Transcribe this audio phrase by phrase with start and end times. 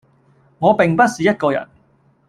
[0.57, 1.63] 我並不是一個人